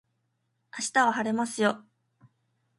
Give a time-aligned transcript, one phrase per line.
[0.79, 1.83] 明日は晴れますよ